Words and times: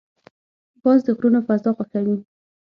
باز 0.83 0.99
د 1.05 1.07
غرونو 1.17 1.39
فضا 1.47 1.71
خوښوي 1.77 2.17